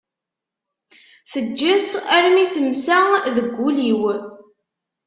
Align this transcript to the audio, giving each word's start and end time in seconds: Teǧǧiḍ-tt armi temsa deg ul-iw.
Teǧǧiḍ-tt 1.31 1.95
armi 2.15 2.45
temsa 2.53 2.99
deg 3.35 3.47
ul-iw. 3.67 4.01